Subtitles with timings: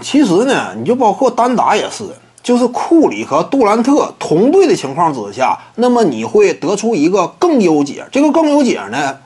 [0.00, 2.04] 其实呢，你就包括单打也是，
[2.42, 8.04] 就是库里和杜兰特同队的情况之下，那么你会得出一个更优解。
[8.10, 9.18] 这个更优解呢，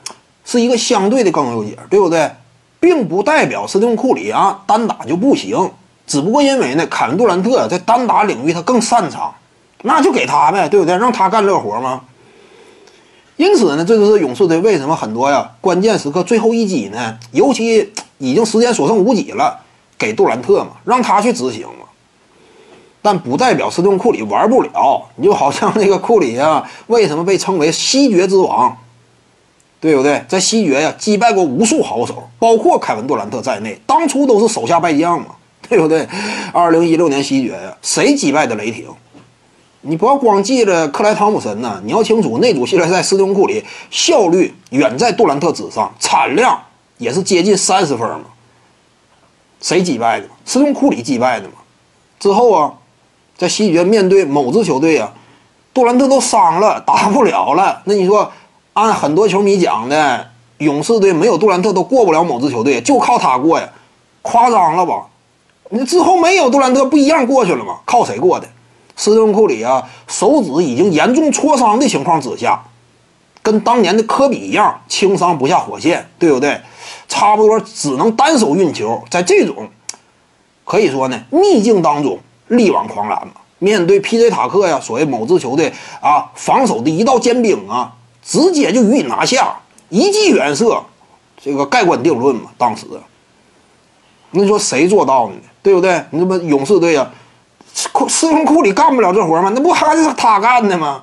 [0.45, 2.31] 是一个相对的更优解，对不对？
[2.79, 5.71] 并不代表斯蒂芬库里啊单打就不行，
[6.07, 9.35] 只不过因为呢，凯文杜兰特在单打领域他更擅长，
[9.83, 10.97] 那就给他呗，对不对？
[10.97, 12.01] 让他干这活吗？
[13.37, 17.19] 因此呢，这就是勇士队为什么很多呀关键时刻最后一击呢？
[17.33, 19.61] 尤其已经时间所剩无几了，
[20.01, 21.87] 给杜兰特嘛，让他去执行嘛。
[23.03, 25.03] 但不代表斯蒂芬库里玩不了。
[25.17, 28.77] 你就好像那个库里啊，为什么被称为西决之王？
[29.81, 30.23] 对不对？
[30.29, 35.29] 在西决呀，击败过无数好手，包括凯文杜兰特在内，当初都是手下败将嘛，
[35.69, 36.07] 对不对？
[36.53, 38.87] 二零一六年西决呀，谁击败的雷霆？
[39.81, 46.61] 你不要光记着克莱汤普森呐，你要清楚那组系列赛，斯蒂芬库里效率远在杜兰特之上，产量
[46.99, 48.25] 也是接近三十分嘛。
[49.61, 50.27] 谁击败的？
[50.45, 51.55] 斯蒂芬库里击败的嘛。
[52.19, 52.73] 之后啊，
[53.37, 55.13] 在西决面对某支球队啊，
[55.73, 57.83] 杜兰特都伤了，打不了了。
[57.85, 58.31] 那你说，
[58.73, 63.69] 按很多球迷讲的，勇士队没有杜兰特都过不了某支球队，就靠他过呀？
[64.23, 65.07] 夸张了吧？
[65.71, 67.79] 你之后没有杜兰特不一样过去了吗？
[67.85, 68.47] 靠谁过的？
[68.97, 72.63] 斯蒂芬库里啊，手指已经严重挫伤的情况之下，
[73.41, 76.61] 跟当年的科比一样，轻伤不下火线，对不对？
[77.11, 79.69] 差不多只能单手运球，在这种
[80.65, 83.35] 可以说呢逆境当中力挽狂澜嘛。
[83.59, 84.31] 面对 P.J.
[84.31, 87.93] 塔克呀，所谓某支球队啊防守的一道尖兵啊，
[88.25, 89.55] 直接就予以拿下，
[89.91, 90.83] 一记远射，
[91.43, 92.51] 这个盖棺定论嘛。
[92.57, 92.87] 当时，
[94.31, 95.41] 你说谁做到的呢？
[95.63, 96.03] 对不对？
[96.11, 97.11] 你这不勇士队呀？
[97.93, 99.53] 库斯库里干不了这活吗？
[99.55, 101.03] 那不还是他干的吗？